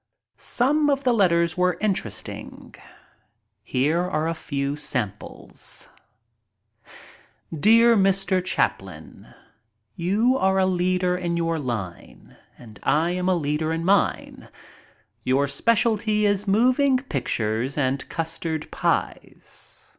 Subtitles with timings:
[0.39, 2.73] Some of the letters were most interesting.
[3.61, 5.89] Here are a few samples:
[7.55, 8.43] Dear Mr.
[8.43, 9.27] Chaplin,—
[10.09, 14.49] You are a leader in your line and I am a leader in mine.
[15.21, 19.85] Your specialty is moving pictures and custard pies.